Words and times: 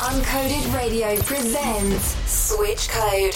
Uncoded 0.00 0.72
Radio 0.72 1.16
presents 1.22 2.14
Switch 2.30 2.88
Code, 2.88 3.34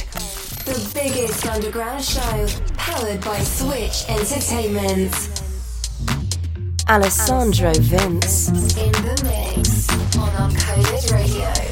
the 0.65 0.91
biggest 0.95 1.45
underground 1.45 2.04
show 2.04 2.46
powered 2.77 3.21
by 3.25 3.41
Switch 3.41 4.04
Entertainment. 4.08 5.12
Alessandro 6.88 7.72
Vince. 7.75 8.48
In 8.79 8.93
the 8.93 9.21
mix 9.25 9.88
on 10.17 10.29
Uncoded 10.51 11.12
Radio. 11.12 11.71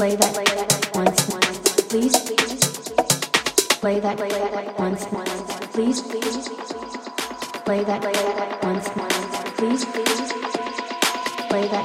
Play 0.00 0.16
that 0.16 0.32
once, 0.94 1.28
please. 1.90 2.16
Play 3.80 4.00
that 4.00 4.18
once, 4.78 5.04
please. 5.74 6.00
Play 7.66 7.84
that 7.84 8.02
once, 8.64 8.88
please. 9.58 9.84
Play 11.50 11.68
that 11.68 11.84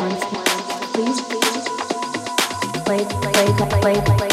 once, 0.00 0.24
please. 0.94 1.20
Play, 2.86 3.04
play, 3.04 3.32
play, 3.32 3.76
play, 3.82 4.00
play, 4.00 4.30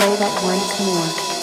play 0.00 0.16
that 0.16 0.34
once 0.42 0.80
more. 0.80 1.33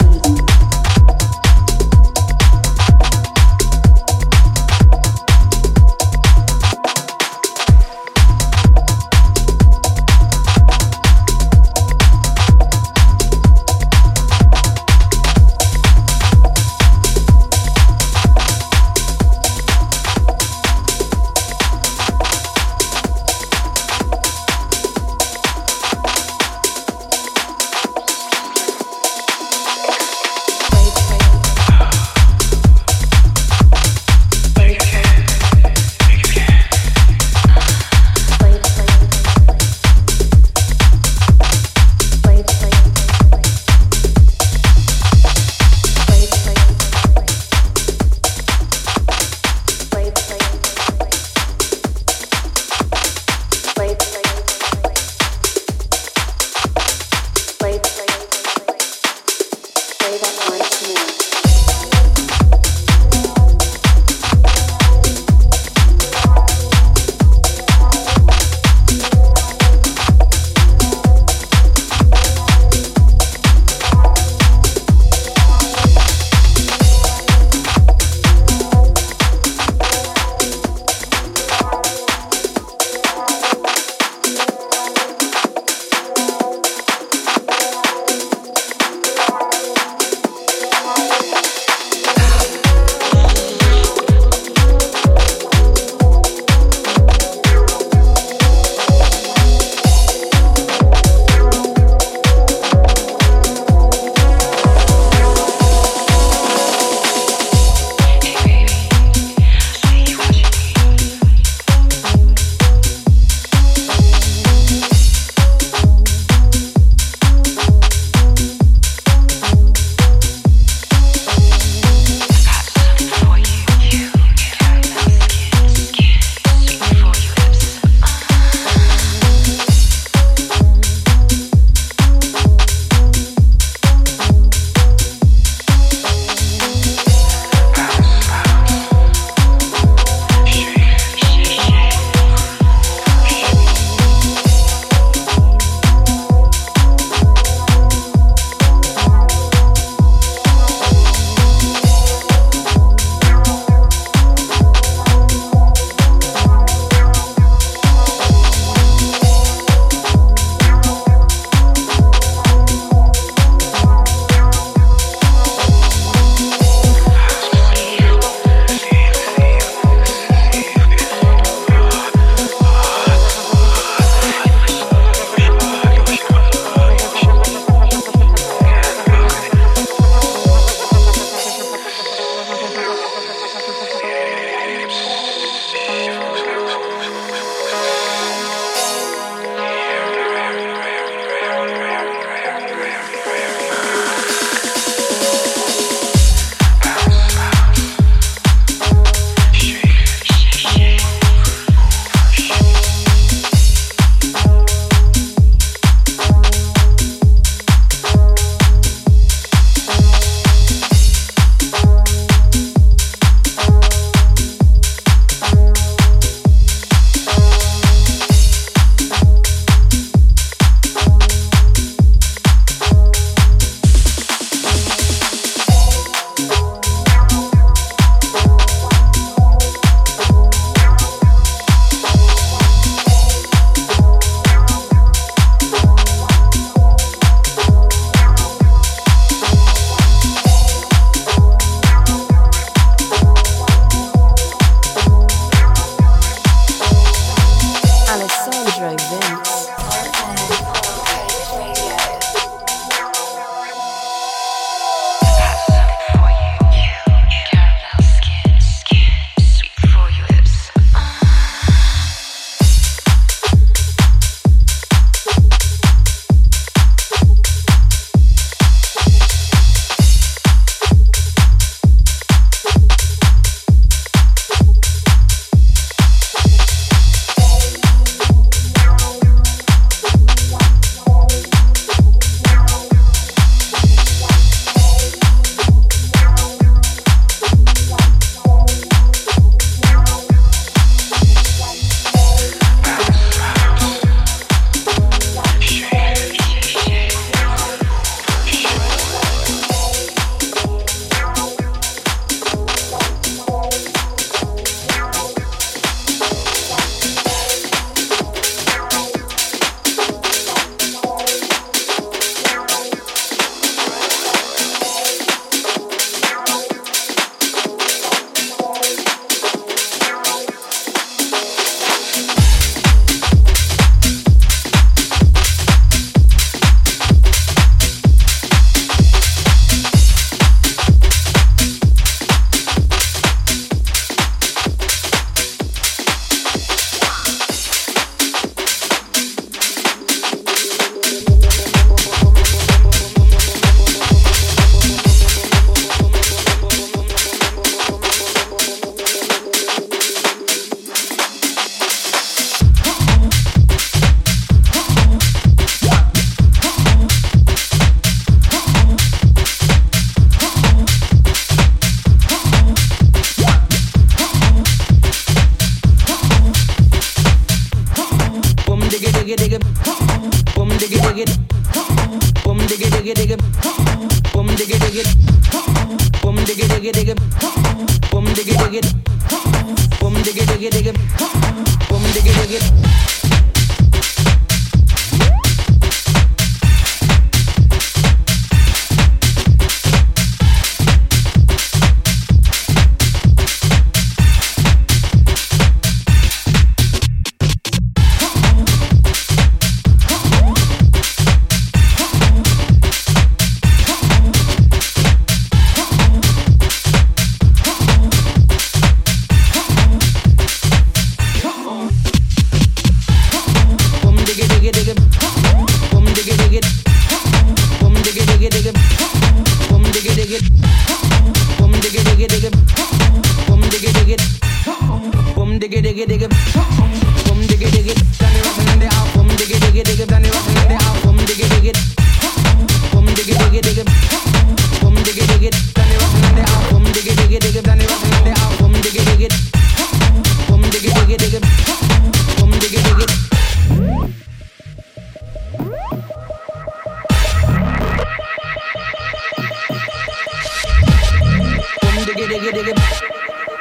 diggy 452.14 452.28
diggy 452.28 452.50
diggy 452.52 452.72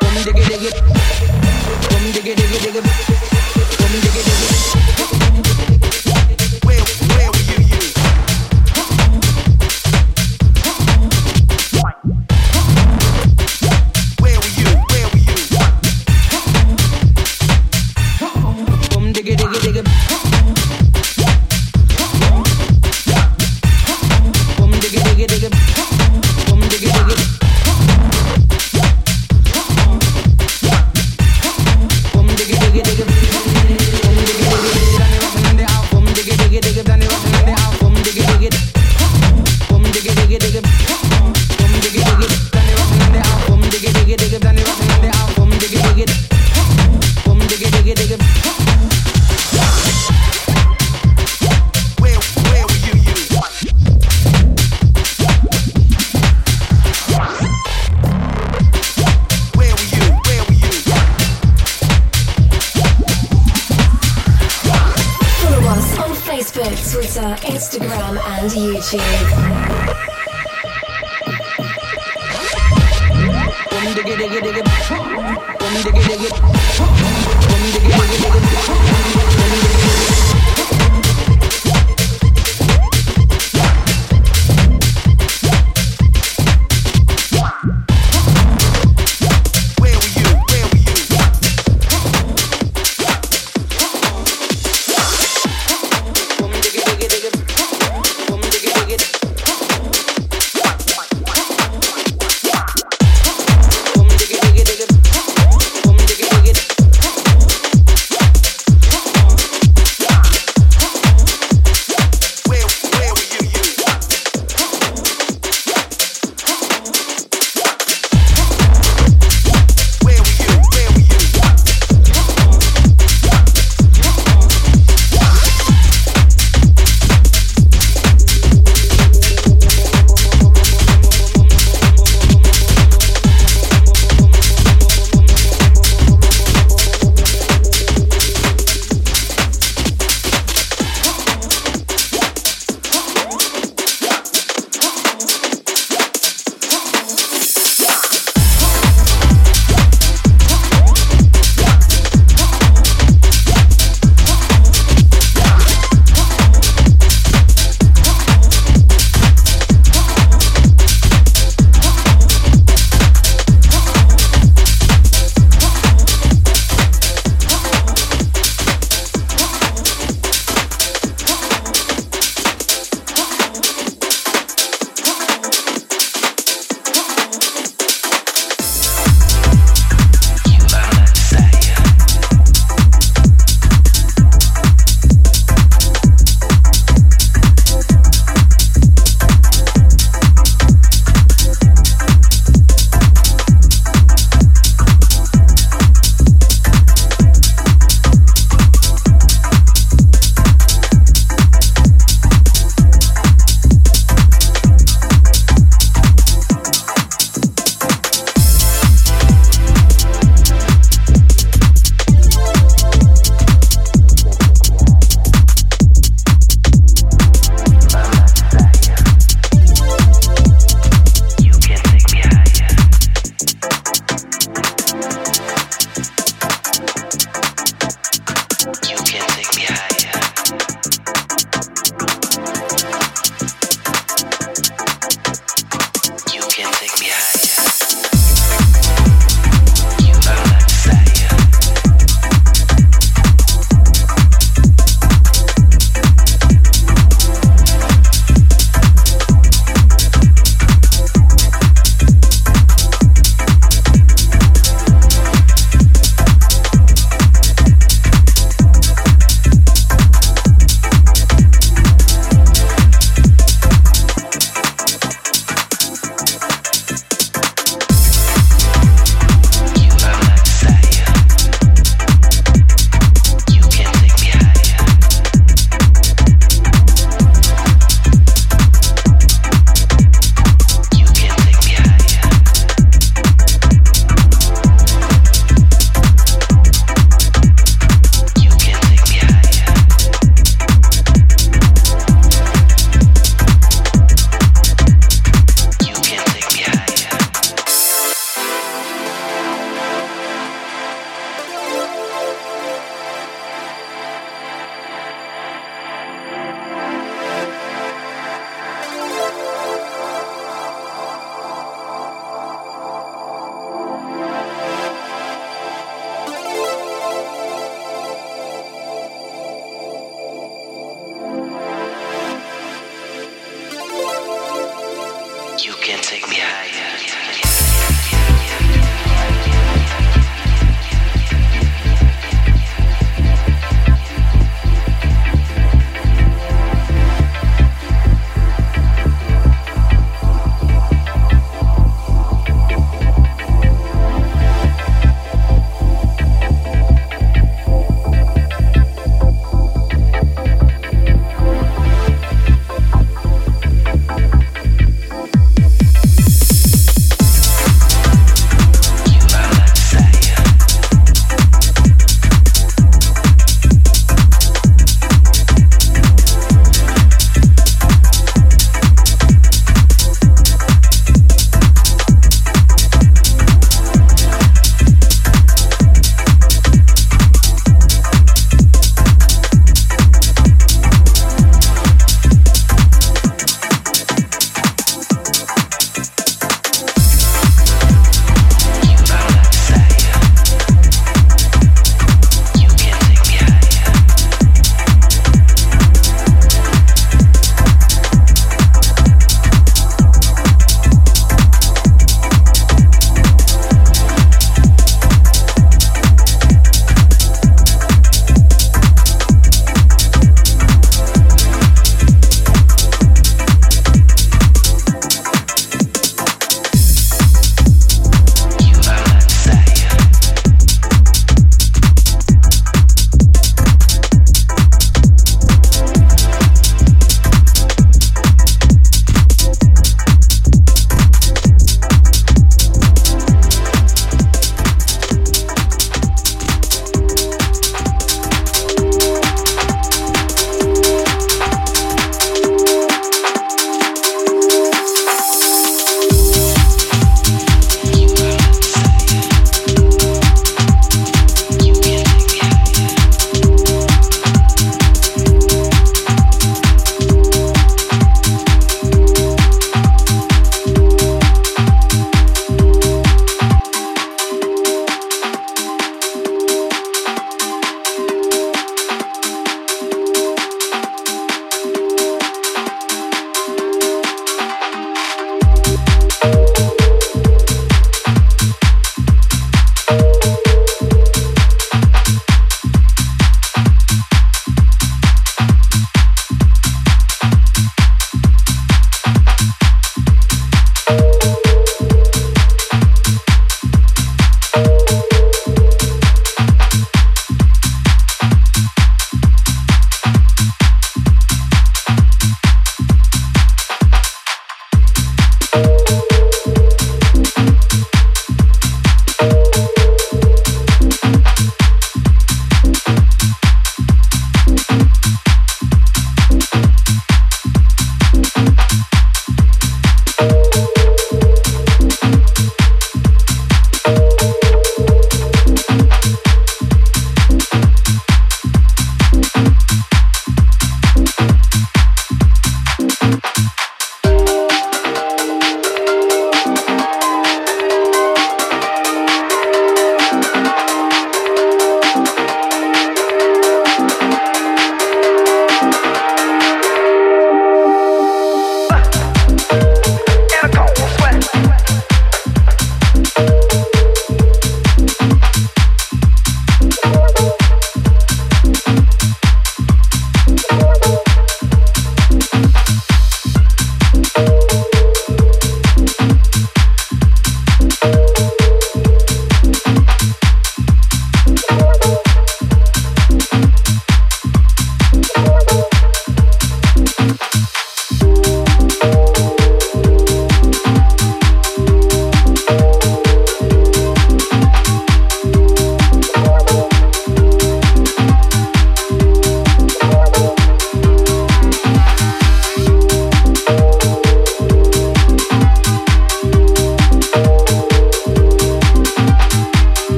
Boom 0.00 0.14
diggy 0.26 0.44
diggy 0.50 0.70
Boom 1.90 2.04
diggy 2.14 2.32
diggy 2.34 2.58
diggy 2.62 2.80
Boom 3.78 3.92
diggy 3.92 4.22
diggy 4.26 4.81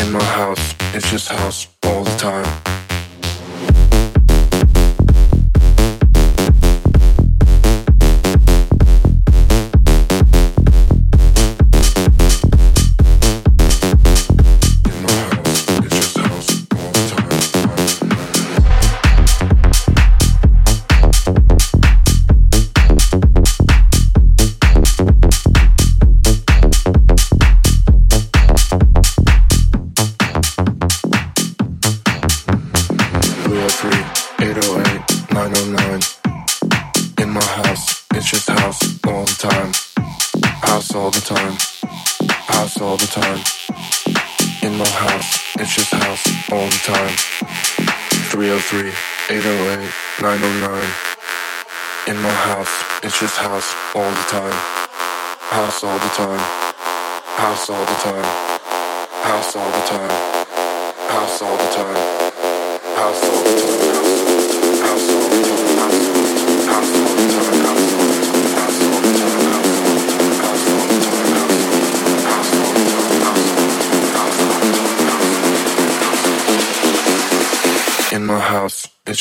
in 0.00 0.12
my 0.12 0.24
house. 0.24 0.74
It's 0.94 1.10
just 1.10 1.28
house 1.28 1.68
all 1.84 2.04
the 2.04 2.16
time. 2.16 2.79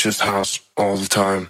just 0.03 0.21
house 0.21 0.59
all 0.77 0.95
the 0.95 1.07
time. 1.07 1.49